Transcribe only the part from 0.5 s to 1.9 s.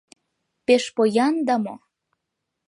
Пеш поян да мо?